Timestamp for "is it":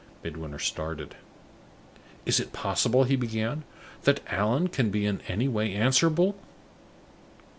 2.25-2.51